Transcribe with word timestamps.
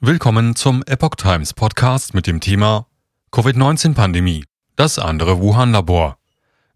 Willkommen 0.00 0.54
zum 0.54 0.84
Epoch 0.86 1.16
Times 1.16 1.54
Podcast 1.54 2.14
mit 2.14 2.28
dem 2.28 2.38
Thema 2.38 2.86
Covid-19-Pandemie. 3.32 4.44
Das 4.76 4.96
andere 4.96 5.40
Wuhan-Labor. 5.40 6.18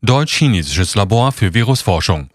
Deutsch-chinesisches 0.01 0.97
Labor 0.97 1.31
für 1.31 1.55
Virusforschung. 1.55 2.31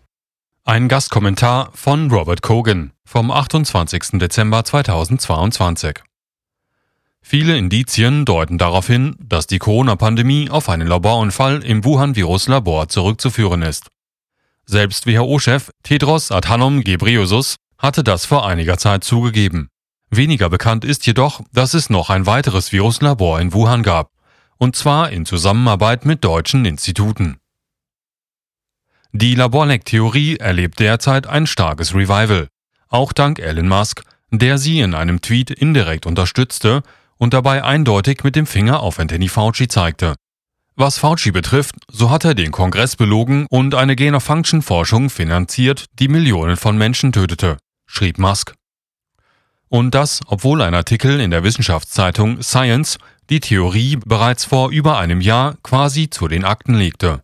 Ein 0.64 0.88
Gastkommentar 0.88 1.72
von 1.74 2.10
Robert 2.10 2.42
Kogan 2.42 2.94
vom 3.04 3.32
28. 3.32 4.12
Dezember 4.14 4.64
2022. 4.64 6.00
Viele 7.22 7.58
Indizien 7.58 8.24
deuten 8.24 8.58
darauf 8.58 8.88
hin, 8.88 9.18
dass 9.20 9.46
die 9.46 9.60
Corona-Pandemie 9.60 10.50
auf 10.50 10.70
einen 10.70 10.88
Laborunfall 10.88 11.66
im 11.66 11.84
Wuhan-Virus-Labor 11.84 12.88
zurückzuführen 12.88 13.62
ist. 13.62 13.88
Selbst 14.66 15.06
WHO-Chef 15.06 15.70
Tedros 15.84 16.32
Adhanom 16.32 16.80
Ghebreyesus 16.80 17.58
hatte 17.78 18.06
das 18.06 18.26
vor 18.26 18.48
einiger 18.48 18.78
Zeit 18.78 19.04
zugegeben. 19.04 19.70
Weniger 20.10 20.50
bekannt 20.50 20.86
ist 20.86 21.06
jedoch, 21.06 21.42
dass 21.52 21.74
es 21.74 21.90
noch 21.90 22.10
ein 22.10 22.26
weiteres 22.26 22.72
Viruslabor 22.72 23.40
in 23.40 23.54
Wuhan 23.54 23.84
gab, 23.84 24.12
und 24.58 24.76
zwar 24.76 25.10
in 25.12 25.26
Zusammenarbeit 25.26 26.06
mit 26.06 26.24
deutschen 26.24 26.66
Instituten. 26.66 27.38
Die 29.12 29.36
Laborleck-Theorie 29.36 30.38
erlebt 30.38 30.80
derzeit 30.80 31.28
ein 31.28 31.48
starkes 31.48 31.94
Revival, 31.94 32.48
auch 32.90 33.14
dank 33.14 33.40
Elon 33.40 33.68
Musk, 33.68 34.04
der 34.32 34.58
sie 34.58 34.80
in 34.80 34.94
einem 34.94 35.22
Tweet 35.22 35.52
indirekt 35.52 36.06
unterstützte 36.06 36.84
und 37.18 37.34
dabei 37.34 37.64
eindeutig 37.64 38.24
mit 38.24 38.36
dem 38.36 38.46
Finger 38.46 38.82
auf 38.82 39.00
Anthony 39.00 39.28
Fauci 39.28 39.68
zeigte. 39.68 40.16
Was 40.76 41.00
Fauci 41.00 41.32
betrifft, 41.32 41.76
so 41.92 42.12
hat 42.12 42.24
er 42.24 42.36
den 42.36 42.52
Kongress 42.52 42.96
belogen 42.96 43.48
und 43.50 43.74
eine 43.74 43.96
Gain-of-Function-Forschung 43.96 45.10
finanziert, 45.10 45.86
die 46.00 46.08
Millionen 46.08 46.56
von 46.56 46.78
Menschen 46.78 47.12
tötete, 47.12 47.58
schrieb 47.88 48.20
Musk. 48.20 48.54
Und 49.70 49.94
das, 49.96 50.22
obwohl 50.28 50.62
ein 50.62 50.74
Artikel 50.74 51.20
in 51.20 51.32
der 51.32 51.44
Wissenschaftszeitung 51.44 52.42
Science 52.42 52.98
die 53.30 53.40
Theorie 53.40 53.98
bereits 54.06 54.46
vor 54.46 54.72
über 54.72 54.98
einem 54.98 55.22
Jahr 55.22 55.56
quasi 55.64 56.10
zu 56.10 56.28
den 56.28 56.46
Akten 56.46 56.76
legte. 56.76 57.22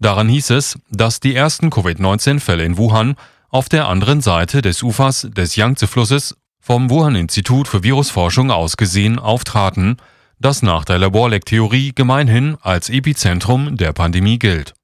Daran 0.00 0.28
hieß 0.28 0.50
es, 0.50 0.78
dass 0.90 1.20
die 1.20 1.34
ersten 1.34 1.70
Covid-19-Fälle 1.70 2.64
in 2.64 2.78
Wuhan 2.78 3.16
auf 3.48 3.68
der 3.68 3.88
anderen 3.88 4.20
Seite 4.20 4.62
des 4.62 4.82
Ufers 4.82 5.28
des 5.30 5.56
Yangtze-Flusses 5.56 6.36
vom 6.60 6.90
Wuhan-Institut 6.90 7.66
für 7.66 7.82
Virusforschung 7.82 8.50
aus 8.50 8.76
gesehen 8.76 9.18
auftraten, 9.18 9.96
das 10.38 10.62
nach 10.62 10.84
der 10.84 10.98
Laborleck-Theorie 10.98 11.92
gemeinhin 11.94 12.56
als 12.60 12.90
Epizentrum 12.90 13.76
der 13.76 13.92
Pandemie 13.92 14.38
gilt. 14.38 14.74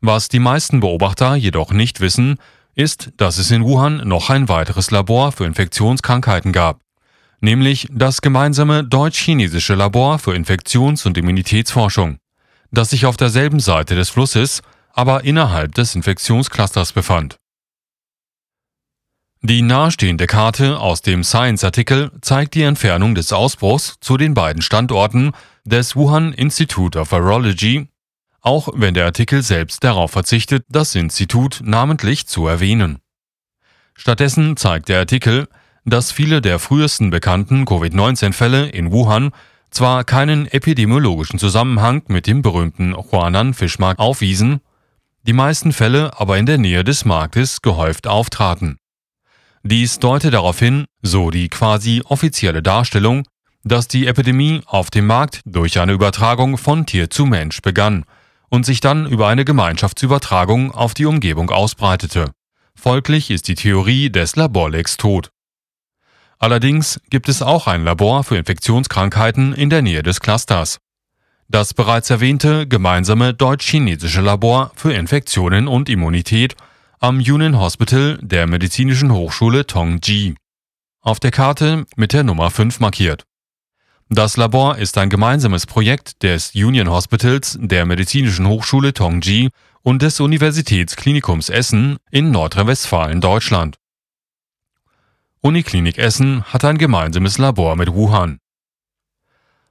Was 0.00 0.28
die 0.28 0.38
meisten 0.38 0.80
Beobachter 0.80 1.34
jedoch 1.34 1.72
nicht 1.72 2.00
wissen, 2.00 2.36
ist, 2.76 3.10
dass 3.16 3.38
es 3.38 3.50
in 3.50 3.64
Wuhan 3.64 4.06
noch 4.06 4.30
ein 4.30 4.48
weiteres 4.48 4.90
Labor 4.90 5.32
für 5.32 5.46
Infektionskrankheiten 5.46 6.52
gab, 6.52 6.80
nämlich 7.40 7.88
das 7.90 8.20
gemeinsame 8.20 8.84
deutsch-chinesische 8.84 9.74
Labor 9.74 10.18
für 10.18 10.34
Infektions- 10.34 11.06
und 11.06 11.18
Immunitätsforschung, 11.18 12.18
das 12.70 12.90
sich 12.90 13.06
auf 13.06 13.16
derselben 13.16 13.60
Seite 13.60 13.94
des 13.94 14.10
Flusses, 14.10 14.62
aber 14.92 15.24
innerhalb 15.24 15.74
des 15.74 15.94
Infektionsclusters 15.94 16.92
befand. 16.92 17.36
Die 19.42 19.62
nahestehende 19.62 20.26
Karte 20.26 20.78
aus 20.80 21.02
dem 21.02 21.22
Science-Artikel 21.22 22.10
zeigt 22.20 22.54
die 22.54 22.62
Entfernung 22.62 23.14
des 23.14 23.32
Ausbruchs 23.32 23.96
zu 24.00 24.16
den 24.16 24.34
beiden 24.34 24.62
Standorten 24.62 25.32
des 25.64 25.94
Wuhan 25.94 26.32
Institute 26.32 26.98
of 26.98 27.12
Virology 27.12 27.88
auch 28.46 28.68
wenn 28.74 28.94
der 28.94 29.06
Artikel 29.06 29.42
selbst 29.42 29.82
darauf 29.82 30.12
verzichtet, 30.12 30.64
das 30.68 30.94
Institut 30.94 31.60
namentlich 31.64 32.28
zu 32.28 32.46
erwähnen. 32.46 32.98
Stattdessen 33.94 34.56
zeigt 34.56 34.88
der 34.88 35.00
Artikel, 35.00 35.48
dass 35.84 36.12
viele 36.12 36.40
der 36.40 36.60
frühesten 36.60 37.10
bekannten 37.10 37.64
Covid-19-Fälle 37.64 38.68
in 38.68 38.92
Wuhan 38.92 39.32
zwar 39.70 40.04
keinen 40.04 40.46
epidemiologischen 40.46 41.40
Zusammenhang 41.40 42.04
mit 42.06 42.28
dem 42.28 42.42
berühmten 42.42 42.94
Huanan-Fischmarkt 42.94 43.98
aufwiesen, 43.98 44.60
die 45.26 45.32
meisten 45.32 45.72
Fälle 45.72 46.20
aber 46.20 46.38
in 46.38 46.46
der 46.46 46.58
Nähe 46.58 46.84
des 46.84 47.04
Marktes 47.04 47.62
gehäuft 47.62 48.06
auftraten. 48.06 48.78
Dies 49.64 49.98
deute 49.98 50.30
darauf 50.30 50.60
hin, 50.60 50.84
so 51.02 51.30
die 51.32 51.48
quasi 51.48 52.00
offizielle 52.04 52.62
Darstellung, 52.62 53.26
dass 53.64 53.88
die 53.88 54.06
Epidemie 54.06 54.60
auf 54.66 54.90
dem 54.90 55.08
Markt 55.08 55.40
durch 55.44 55.80
eine 55.80 55.92
Übertragung 55.92 56.58
von 56.58 56.86
Tier 56.86 57.10
zu 57.10 57.26
Mensch 57.26 57.60
begann 57.60 58.04
und 58.48 58.66
sich 58.66 58.80
dann 58.80 59.06
über 59.06 59.28
eine 59.28 59.44
Gemeinschaftsübertragung 59.44 60.72
auf 60.72 60.94
die 60.94 61.06
Umgebung 61.06 61.50
ausbreitete. 61.50 62.30
Folglich 62.74 63.30
ist 63.30 63.48
die 63.48 63.54
Theorie 63.54 64.10
des 64.10 64.36
Laborlecks 64.36 64.96
tot. 64.96 65.30
Allerdings 66.38 67.00
gibt 67.08 67.28
es 67.28 67.42
auch 67.42 67.66
ein 67.66 67.84
Labor 67.84 68.22
für 68.22 68.36
Infektionskrankheiten 68.36 69.54
in 69.54 69.70
der 69.70 69.82
Nähe 69.82 70.02
des 70.02 70.20
Clusters. 70.20 70.78
Das 71.48 71.74
bereits 71.74 72.10
erwähnte 72.10 72.66
gemeinsame 72.66 73.32
deutsch-chinesische 73.32 74.20
Labor 74.20 74.72
für 74.74 74.92
Infektionen 74.92 75.68
und 75.68 75.88
Immunität 75.88 76.56
am 76.98 77.18
Union 77.18 77.58
Hospital 77.58 78.18
der 78.20 78.46
Medizinischen 78.46 79.12
Hochschule 79.12 79.66
Tongji. 79.66 80.34
Auf 81.00 81.20
der 81.20 81.30
Karte 81.30 81.86
mit 81.94 82.12
der 82.12 82.24
Nummer 82.24 82.50
5 82.50 82.80
markiert. 82.80 83.24
Das 84.08 84.36
Labor 84.36 84.78
ist 84.78 84.98
ein 84.98 85.10
gemeinsames 85.10 85.66
Projekt 85.66 86.22
des 86.22 86.54
Union 86.54 86.88
Hospitals, 86.88 87.58
der 87.60 87.84
Medizinischen 87.86 88.46
Hochschule 88.46 88.94
Tongji 88.94 89.50
und 89.82 90.00
des 90.00 90.20
Universitätsklinikums 90.20 91.48
Essen 91.48 91.96
in 92.12 92.30
Nordrhein-Westfalen, 92.30 93.20
Deutschland. 93.20 93.78
Uniklinik 95.40 95.98
Essen 95.98 96.44
hat 96.44 96.64
ein 96.64 96.78
gemeinsames 96.78 97.38
Labor 97.38 97.74
mit 97.74 97.92
Wuhan. 97.94 98.38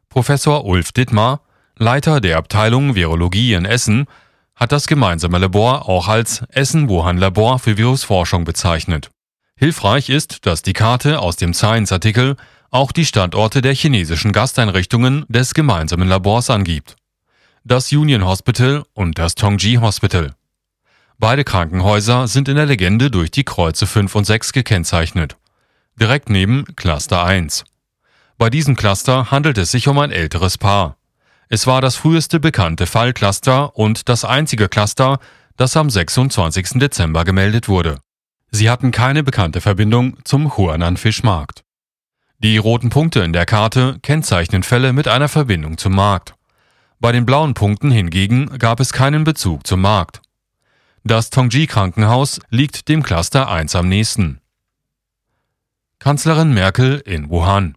Professor 0.09 0.65
Ulf 0.65 0.91
Dittmar, 0.91 1.39
Leiter 1.77 2.19
der 2.19 2.37
Abteilung 2.37 2.93
Virologie 2.93 3.53
in 3.53 3.63
Essen, 3.63 4.05
hat 4.53 4.73
das 4.73 4.87
gemeinsame 4.87 5.37
Labor 5.37 5.87
auch 5.87 6.09
als 6.09 6.43
Essen-Wuhan-Labor 6.49 7.59
für 7.59 7.77
Virusforschung 7.77 8.43
bezeichnet. 8.43 9.11
Hilfreich 9.57 10.09
ist, 10.09 10.45
dass 10.45 10.61
die 10.61 10.73
Karte 10.73 11.19
aus 11.19 11.37
dem 11.37 11.53
Science-Artikel 11.53 12.35
auch 12.75 12.91
die 12.91 13.05
Standorte 13.05 13.61
der 13.61 13.73
chinesischen 13.73 14.33
Gasteinrichtungen 14.33 15.25
des 15.29 15.53
gemeinsamen 15.53 16.09
Labors 16.09 16.49
angibt. 16.49 16.97
Das 17.63 17.89
Union 17.93 18.25
Hospital 18.25 18.83
und 18.93 19.17
das 19.17 19.33
Tongji 19.35 19.75
Hospital. 19.75 20.35
Beide 21.17 21.45
Krankenhäuser 21.45 22.27
sind 22.27 22.49
in 22.49 22.57
der 22.57 22.65
Legende 22.65 23.09
durch 23.09 23.31
die 23.31 23.45
Kreuze 23.45 23.87
5 23.87 24.13
und 24.15 24.25
6 24.25 24.51
gekennzeichnet. 24.51 25.37
Direkt 26.01 26.29
neben 26.29 26.65
Cluster 26.75 27.23
1. 27.23 27.63
Bei 28.37 28.49
diesem 28.49 28.75
Cluster 28.75 29.31
handelt 29.31 29.57
es 29.57 29.71
sich 29.71 29.87
um 29.87 29.97
ein 29.97 30.11
älteres 30.11 30.57
Paar. 30.57 30.97
Es 31.47 31.67
war 31.67 31.79
das 31.79 31.95
früheste 31.95 32.41
bekannte 32.41 32.87
Fallcluster 32.87 33.73
und 33.77 34.09
das 34.09 34.25
einzige 34.25 34.67
Cluster, 34.67 35.19
das 35.55 35.77
am 35.77 35.89
26. 35.89 36.71
Dezember 36.73 37.23
gemeldet 37.23 37.69
wurde. 37.69 37.99
Sie 38.51 38.69
hatten 38.69 38.91
keine 38.91 39.23
bekannte 39.23 39.61
Verbindung 39.61 40.17
zum 40.25 40.57
Huanan-Fischmarkt. 40.57 41.64
Die 42.45 42.59
roten 42.59 42.91
Punkte 42.91 43.21
in 43.21 43.33
der 43.33 43.47
Karte 43.47 43.97
kennzeichnen 44.03 44.61
Fälle 44.61 44.93
mit 44.93 45.07
einer 45.07 45.29
Verbindung 45.29 45.79
zum 45.79 45.95
Markt. 45.95 46.35
Bei 46.99 47.11
den 47.11 47.25
blauen 47.25 47.55
Punkten 47.55 47.89
hingegen 47.89 48.59
gab 48.59 48.79
es 48.79 48.93
keinen 48.93 49.23
Bezug 49.23 49.65
zum 49.65 49.81
Markt. 49.81 50.21
Das 51.03 51.31
Tongji 51.31 51.65
Krankenhaus 51.65 52.39
liegt 52.51 52.87
dem 52.87 53.01
Cluster 53.01 53.49
1 53.49 53.75
am 53.75 53.89
nächsten. 53.89 54.41
Kanzlerin 55.97 56.53
Merkel 56.53 57.01
in 57.03 57.31
Wuhan. 57.31 57.73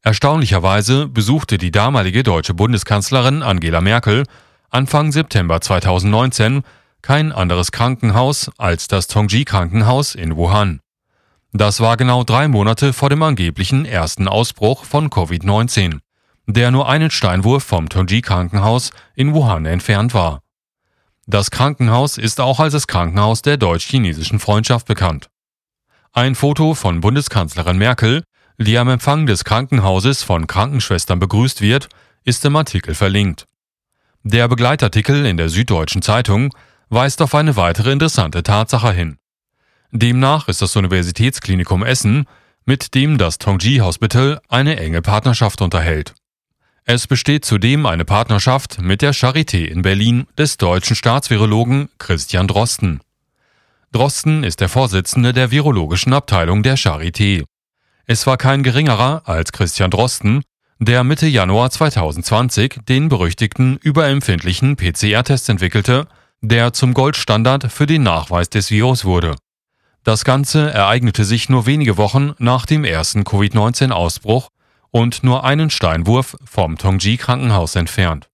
Erstaunlicherweise 0.00 1.06
besuchte 1.06 1.58
die 1.58 1.70
damalige 1.70 2.22
deutsche 2.22 2.54
Bundeskanzlerin 2.54 3.42
Angela 3.42 3.82
Merkel 3.82 4.24
Anfang 4.70 5.12
September 5.12 5.60
2019 5.60 6.62
kein 7.02 7.32
anderes 7.32 7.72
Krankenhaus 7.72 8.50
als 8.56 8.88
das 8.88 9.06
Tongji 9.06 9.44
Krankenhaus 9.44 10.14
in 10.14 10.34
Wuhan. 10.34 10.80
Das 11.52 11.80
war 11.80 11.96
genau 11.96 12.24
drei 12.24 12.46
Monate 12.46 12.92
vor 12.92 13.08
dem 13.08 13.22
angeblichen 13.22 13.86
ersten 13.86 14.28
Ausbruch 14.28 14.84
von 14.84 15.08
Covid-19, 15.08 16.00
der 16.46 16.70
nur 16.70 16.88
einen 16.88 17.10
Steinwurf 17.10 17.64
vom 17.64 17.88
Tongji 17.88 18.20
Krankenhaus 18.20 18.90
in 19.14 19.32
Wuhan 19.32 19.64
entfernt 19.64 20.12
war. 20.12 20.40
Das 21.26 21.50
Krankenhaus 21.50 22.18
ist 22.18 22.40
auch 22.40 22.60
als 22.60 22.72
das 22.72 22.86
Krankenhaus 22.86 23.42
der 23.42 23.56
deutsch-chinesischen 23.56 24.40
Freundschaft 24.40 24.86
bekannt. 24.86 25.28
Ein 26.12 26.34
Foto 26.34 26.74
von 26.74 27.00
Bundeskanzlerin 27.00 27.78
Merkel, 27.78 28.24
die 28.58 28.78
am 28.78 28.88
Empfang 28.88 29.26
des 29.26 29.44
Krankenhauses 29.44 30.22
von 30.22 30.46
Krankenschwestern 30.46 31.18
begrüßt 31.18 31.60
wird, 31.60 31.88
ist 32.24 32.44
im 32.44 32.56
Artikel 32.56 32.94
verlinkt. 32.94 33.46
Der 34.22 34.48
Begleitartikel 34.48 35.26
in 35.26 35.36
der 35.36 35.48
Süddeutschen 35.48 36.02
Zeitung 36.02 36.54
weist 36.88 37.22
auf 37.22 37.34
eine 37.34 37.56
weitere 37.56 37.92
interessante 37.92 38.42
Tatsache 38.42 38.92
hin. 38.92 39.17
Demnach 39.90 40.48
ist 40.48 40.60
das 40.60 40.76
Universitätsklinikum 40.76 41.82
Essen, 41.82 42.26
mit 42.66 42.94
dem 42.94 43.16
das 43.16 43.38
Tongji 43.38 43.78
Hospital 43.78 44.38
eine 44.48 44.76
enge 44.76 45.00
Partnerschaft 45.00 45.62
unterhält. 45.62 46.14
Es 46.84 47.06
besteht 47.06 47.46
zudem 47.46 47.86
eine 47.86 48.04
Partnerschaft 48.04 48.82
mit 48.82 49.00
der 49.00 49.14
Charité 49.14 49.64
in 49.64 49.80
Berlin 49.80 50.26
des 50.36 50.58
deutschen 50.58 50.94
Staatsvirologen 50.94 51.88
Christian 51.96 52.46
Drosten. 52.46 53.00
Drosten 53.90 54.44
ist 54.44 54.60
der 54.60 54.68
Vorsitzende 54.68 55.32
der 55.32 55.50
virologischen 55.50 56.12
Abteilung 56.12 56.62
der 56.62 56.76
Charité. 56.76 57.44
Es 58.04 58.26
war 58.26 58.36
kein 58.36 58.62
geringerer 58.62 59.22
als 59.24 59.52
Christian 59.52 59.90
Drosten, 59.90 60.42
der 60.78 61.02
Mitte 61.02 61.26
Januar 61.26 61.70
2020 61.70 62.80
den 62.86 63.08
berüchtigten 63.08 63.78
überempfindlichen 63.78 64.76
PCR-Test 64.76 65.48
entwickelte, 65.48 66.06
der 66.42 66.74
zum 66.74 66.92
Goldstandard 66.92 67.72
für 67.72 67.86
den 67.86 68.02
Nachweis 68.02 68.50
des 68.50 68.70
Virus 68.70 69.06
wurde. 69.06 69.34
Das 70.08 70.24
Ganze 70.24 70.72
ereignete 70.72 71.22
sich 71.26 71.50
nur 71.50 71.66
wenige 71.66 71.98
Wochen 71.98 72.32
nach 72.38 72.64
dem 72.64 72.84
ersten 72.84 73.24
Covid-19-Ausbruch 73.24 74.48
und 74.90 75.22
nur 75.22 75.44
einen 75.44 75.68
Steinwurf 75.68 76.34
vom 76.46 76.78
Tongji 76.78 77.18
Krankenhaus 77.18 77.76
entfernt. 77.76 78.30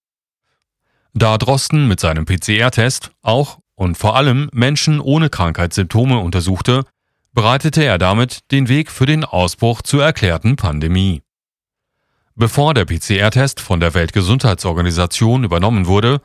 Da 1.14 1.36
Drosten 1.36 1.88
mit 1.88 1.98
seinem 1.98 2.26
PCR-Test 2.26 3.10
auch 3.22 3.58
und 3.74 3.98
vor 3.98 4.14
allem 4.14 4.48
Menschen 4.52 5.00
ohne 5.00 5.30
Krankheitssymptome 5.30 6.18
untersuchte, 6.18 6.84
bereitete 7.32 7.82
er 7.82 7.98
damit 7.98 8.52
den 8.52 8.68
Weg 8.68 8.88
für 8.88 9.06
den 9.06 9.24
Ausbruch 9.24 9.82
zur 9.82 10.04
erklärten 10.04 10.54
Pandemie. 10.54 11.22
Bevor 12.36 12.74
der 12.74 12.84
PCR-Test 12.84 13.58
von 13.58 13.80
der 13.80 13.94
Weltgesundheitsorganisation 13.94 15.42
übernommen 15.42 15.88
wurde, 15.88 16.20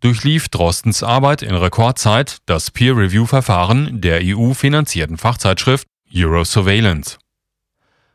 durchlief 0.00 0.48
Drostens 0.48 1.02
Arbeit 1.02 1.42
in 1.42 1.54
Rekordzeit 1.54 2.38
das 2.46 2.70
Peer-Review-Verfahren 2.70 4.00
der 4.00 4.20
EU-finanzierten 4.22 5.18
Fachzeitschrift 5.18 5.86
Eurosurveillance. 6.14 7.18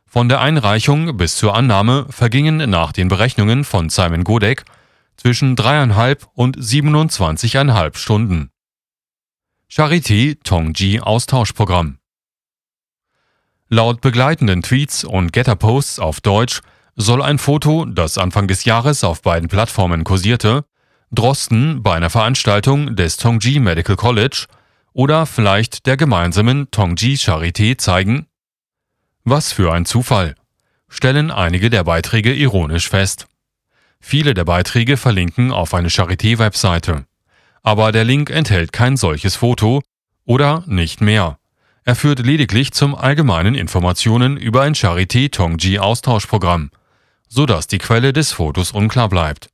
Von 0.06 0.28
der 0.28 0.40
Einreichung 0.40 1.16
bis 1.16 1.36
zur 1.36 1.54
Annahme 1.54 2.06
vergingen 2.10 2.68
nach 2.70 2.92
den 2.92 3.08
Berechnungen 3.08 3.64
von 3.64 3.88
Simon 3.88 4.24
Godek 4.24 4.64
zwischen 5.16 5.56
dreieinhalb 5.56 6.26
und 6.34 6.56
27,5 6.58 7.96
Stunden. 7.96 8.50
Charité 9.70 10.38
Tongji 10.42 11.00
Austauschprogramm 11.00 11.98
Laut 13.68 14.00
begleitenden 14.00 14.62
Tweets 14.62 15.02
und 15.02 15.32
Getter-Posts 15.32 15.98
auf 15.98 16.20
Deutsch 16.20 16.60
soll 16.94 17.20
ein 17.20 17.38
Foto, 17.38 17.84
das 17.84 18.16
Anfang 18.16 18.46
des 18.46 18.64
Jahres 18.64 19.02
auf 19.02 19.22
beiden 19.22 19.48
Plattformen 19.48 20.04
kursierte, 20.04 20.64
Drosten 21.12 21.82
bei 21.82 21.94
einer 21.94 22.10
Veranstaltung 22.10 22.96
des 22.96 23.16
Tongji 23.16 23.60
Medical 23.60 23.96
College 23.96 24.46
oder 24.92 25.26
vielleicht 25.26 25.86
der 25.86 25.96
gemeinsamen 25.96 26.70
Tongji 26.70 27.14
Charité 27.14 27.78
zeigen? 27.78 28.26
Was 29.24 29.52
für 29.52 29.72
ein 29.72 29.86
Zufall, 29.86 30.34
stellen 30.88 31.30
einige 31.30 31.70
der 31.70 31.84
Beiträge 31.84 32.32
ironisch 32.32 32.88
fest. 32.88 33.26
Viele 34.00 34.34
der 34.34 34.44
Beiträge 34.44 34.96
verlinken 34.96 35.52
auf 35.52 35.74
eine 35.74 35.88
Charité-Webseite. 35.88 37.06
Aber 37.62 37.92
der 37.92 38.04
Link 38.04 38.30
enthält 38.30 38.72
kein 38.72 38.96
solches 38.96 39.36
Foto 39.36 39.82
oder 40.24 40.64
nicht 40.66 41.00
mehr. 41.00 41.38
Er 41.84 41.94
führt 41.94 42.20
lediglich 42.20 42.72
zum 42.72 42.94
allgemeinen 42.94 43.54
Informationen 43.54 44.36
über 44.36 44.62
ein 44.62 44.74
Charité 44.74 45.30
Tongji 45.30 45.78
Austauschprogramm 45.78 46.70
so 47.28 47.46
dass 47.46 47.66
die 47.66 47.78
Quelle 47.78 48.12
des 48.12 48.32
Fotos 48.32 48.72
unklar 48.72 49.08
bleibt. 49.08 49.50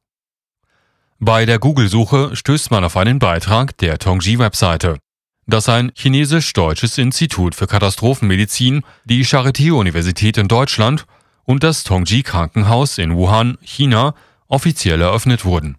Bei 1.25 1.47
der 1.47 1.61
Google-Suche 1.61 2.35
stößt 2.35 2.73
man 2.73 2.83
auf 2.83 2.97
einen 2.97 3.21
Beitrag 3.21 3.79
der 3.79 4.01
Tongji-Webseite, 4.01 4.99
dass 5.47 5.69
ein 5.69 5.93
chinesisch-deutsches 5.95 6.99
Institut 6.99 7.55
für 7.55 7.69
Katastrophenmedizin, 7.69 8.83
die 9.05 9.25
Charité-Universität 9.25 10.37
in 10.37 10.49
Deutschland 10.49 11.07
und 11.45 11.63
das 11.63 11.85
Tongji-Krankenhaus 11.85 12.99
in 12.99 13.15
Wuhan, 13.15 13.57
China, 13.63 14.17
offiziell 14.49 15.01
eröffnet 15.01 15.45
wurden. 15.45 15.77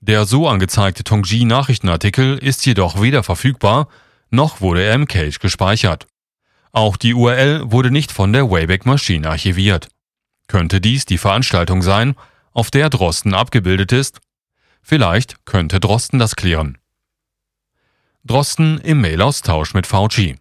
Der 0.00 0.24
so 0.24 0.48
angezeigte 0.48 1.04
Tongji-Nachrichtenartikel 1.04 2.38
ist 2.38 2.64
jedoch 2.64 3.02
weder 3.02 3.22
verfügbar, 3.22 3.88
noch 4.30 4.62
wurde 4.62 4.82
er 4.84 4.94
im 4.94 5.06
Cache 5.06 5.38
gespeichert. 5.38 6.06
Auch 6.72 6.96
die 6.96 7.12
URL 7.12 7.70
wurde 7.70 7.90
nicht 7.90 8.10
von 8.10 8.32
der 8.32 8.50
Wayback 8.50 8.86
Machine 8.86 9.28
archiviert. 9.28 9.88
Könnte 10.48 10.80
dies 10.80 11.04
die 11.04 11.18
Veranstaltung 11.18 11.82
sein, 11.82 12.14
auf 12.54 12.70
der 12.70 12.88
Drosten 12.88 13.34
abgebildet 13.34 13.92
ist? 13.92 14.22
Vielleicht 14.88 15.44
könnte 15.46 15.80
Drosten 15.80 16.20
das 16.20 16.36
klären. 16.36 16.78
Drosten 18.22 18.78
im 18.78 19.00
Mailaustausch 19.00 19.74
mit 19.74 19.84
Fauci. 19.84 20.36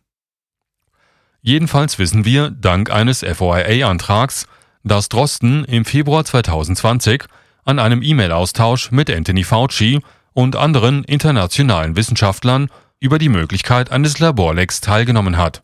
Jedenfalls 1.41 1.97
wissen 1.97 2.25
wir, 2.25 2.51
dank 2.51 2.91
eines 2.91 3.23
FOIA-Antrags, 3.23 4.45
dass 4.83 5.09
Drosten 5.09 5.65
im 5.65 5.83
Februar 5.83 6.25
2020 6.25 7.23
an 7.63 7.79
einem 7.79 8.03
E-Mail-Austausch 8.03 8.91
mit 8.91 9.09
Anthony 9.09 9.43
Fauci 9.43 9.99
und 10.33 10.55
anderen 10.55 11.03
internationalen 11.05 11.95
Wissenschaftlern 11.95 12.69
über 12.99 13.17
die 13.17 13.29
Möglichkeit 13.29 13.91
eines 13.91 14.19
Laborlecks 14.19 14.79
teilgenommen 14.79 15.37
hat. 15.37 15.63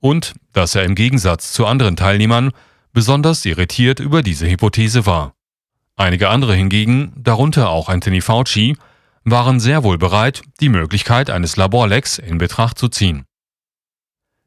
Und 0.00 0.34
dass 0.52 0.74
er 0.74 0.84
im 0.84 0.96
Gegensatz 0.96 1.54
zu 1.54 1.64
anderen 1.64 1.96
Teilnehmern 1.96 2.52
besonders 2.92 3.46
irritiert 3.46 4.00
über 4.00 4.22
diese 4.22 4.46
Hypothese 4.46 5.06
war. 5.06 5.32
Einige 6.02 6.30
andere 6.30 6.56
hingegen, 6.56 7.12
darunter 7.14 7.70
auch 7.70 7.88
Anthony 7.88 8.20
Fauci, 8.20 8.76
waren 9.22 9.60
sehr 9.60 9.84
wohl 9.84 9.98
bereit, 9.98 10.42
die 10.58 10.68
Möglichkeit 10.68 11.30
eines 11.30 11.56
Laborlecks 11.56 12.18
in 12.18 12.38
Betracht 12.38 12.76
zu 12.76 12.88
ziehen. 12.88 13.24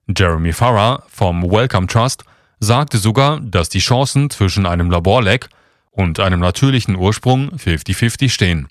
Jeremy 0.06 0.52
Farrar 0.52 1.04
vom 1.08 1.50
Wellcome 1.50 1.88
Trust 1.88 2.26
sagte 2.60 2.98
sogar, 2.98 3.40
dass 3.40 3.70
die 3.70 3.80
Chancen 3.80 4.30
zwischen 4.30 4.66
einem 4.66 4.92
Laborleck 4.92 5.48
und 5.92 6.20
einem 6.20 6.42
natürlichen 6.42 6.98
Ursprung 6.98 7.52
50-50 7.52 8.32
stehen. 8.32 8.68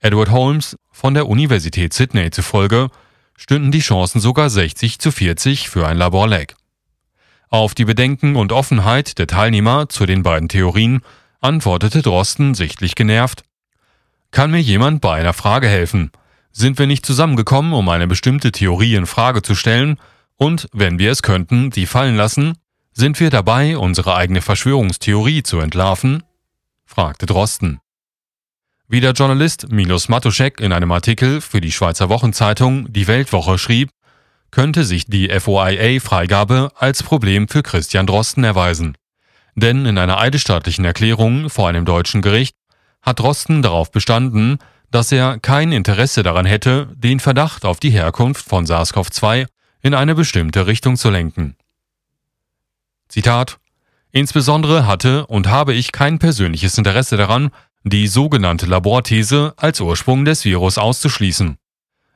Edward 0.00 0.30
Holmes 0.30 0.76
von 0.92 1.14
der 1.14 1.26
Universität 1.26 1.94
Sydney 1.94 2.30
zufolge 2.30 2.90
stünden 3.34 3.72
die 3.72 3.80
Chancen 3.80 4.20
sogar 4.20 4.50
60 4.50 4.98
zu 4.98 5.10
40 5.10 5.70
für 5.70 5.88
ein 5.88 5.96
Laborleck. 5.96 6.54
Auf 7.48 7.74
die 7.74 7.86
Bedenken 7.86 8.36
und 8.36 8.52
Offenheit 8.52 9.18
der 9.18 9.26
Teilnehmer 9.26 9.88
zu 9.88 10.04
den 10.04 10.22
beiden 10.22 10.50
Theorien 10.50 11.00
antwortete 11.40 12.02
Drosten 12.02 12.54
sichtlich 12.54 12.94
genervt. 12.94 13.42
Kann 14.30 14.50
mir 14.50 14.60
jemand 14.60 15.00
bei 15.00 15.14
einer 15.14 15.32
Frage 15.32 15.68
helfen? 15.68 16.10
Sind 16.52 16.78
wir 16.78 16.86
nicht 16.86 17.06
zusammengekommen, 17.06 17.72
um 17.72 17.88
eine 17.88 18.06
bestimmte 18.06 18.52
Theorie 18.52 18.94
in 18.94 19.06
Frage 19.06 19.42
zu 19.42 19.54
stellen? 19.54 19.98
Und 20.36 20.68
wenn 20.72 20.98
wir 20.98 21.10
es 21.10 21.22
könnten, 21.22 21.70
die 21.70 21.86
fallen 21.86 22.16
lassen? 22.16 22.56
Sind 22.92 23.20
wir 23.20 23.30
dabei, 23.30 23.76
unsere 23.76 24.16
eigene 24.16 24.42
Verschwörungstheorie 24.42 25.42
zu 25.42 25.60
entlarven? 25.60 26.22
fragte 26.84 27.26
Drosten. 27.26 27.80
Wie 28.88 29.00
der 29.00 29.12
Journalist 29.12 29.70
Milos 29.70 30.08
Matuszek 30.08 30.60
in 30.60 30.72
einem 30.72 30.90
Artikel 30.90 31.40
für 31.40 31.60
die 31.60 31.70
Schweizer 31.70 32.08
Wochenzeitung 32.08 32.92
Die 32.92 33.06
Weltwoche 33.06 33.56
schrieb, 33.56 33.90
könnte 34.50 34.84
sich 34.84 35.06
die 35.06 35.28
FOIA-Freigabe 35.28 36.72
als 36.74 37.04
Problem 37.04 37.46
für 37.46 37.62
Christian 37.62 38.06
Drosten 38.06 38.42
erweisen. 38.42 38.96
Denn 39.60 39.84
in 39.84 39.98
einer 39.98 40.18
eidesstaatlichen 40.18 40.86
Erklärung 40.86 41.50
vor 41.50 41.68
einem 41.68 41.84
deutschen 41.84 42.22
Gericht 42.22 42.56
hat 43.02 43.18
Drosten 43.18 43.60
darauf 43.60 43.92
bestanden, 43.92 44.56
dass 44.90 45.12
er 45.12 45.38
kein 45.38 45.70
Interesse 45.72 46.22
daran 46.22 46.46
hätte, 46.46 46.88
den 46.94 47.20
Verdacht 47.20 47.66
auf 47.66 47.78
die 47.78 47.90
Herkunft 47.90 48.48
von 48.48 48.64
SARS-CoV-2 48.64 49.46
in 49.82 49.92
eine 49.92 50.14
bestimmte 50.14 50.66
Richtung 50.66 50.96
zu 50.96 51.10
lenken. 51.10 51.56
Zitat 53.08 53.58
Insbesondere 54.12 54.86
hatte 54.86 55.26
und 55.26 55.48
habe 55.48 55.74
ich 55.74 55.92
kein 55.92 56.18
persönliches 56.18 56.78
Interesse 56.78 57.18
daran, 57.18 57.50
die 57.84 58.08
sogenannte 58.08 58.64
Laborthese 58.64 59.52
als 59.58 59.78
Ursprung 59.82 60.24
des 60.24 60.42
Virus 60.46 60.78
auszuschließen. 60.78 61.58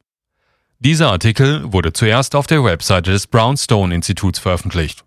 Dieser 0.79 1.11
Artikel 1.11 1.71
wurde 1.71 1.93
zuerst 1.93 2.35
auf 2.35 2.47
der 2.47 2.61
Webseite 2.63 3.11
des 3.11 3.27
Brownstone 3.27 3.93
Instituts 3.95 4.39
veröffentlicht. 4.39 5.05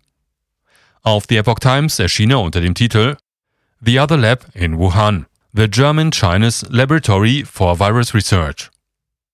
Auf 1.03 1.25
The 1.27 1.37
Epoch 1.37 1.57
Times 1.57 1.97
erschien 1.97 2.29
er 2.29 2.41
unter 2.41 2.61
dem 2.61 2.75
Titel 2.75 3.17
The 3.83 3.99
Other 3.99 4.17
Lab 4.17 4.45
in 4.53 4.77
Wuhan, 4.77 5.25
The 5.51 5.67
German 5.67 6.11
Chinese 6.11 6.63
Laboratory 6.69 7.43
for 7.43 7.75
Virus 7.75 8.13
Research. 8.13 8.69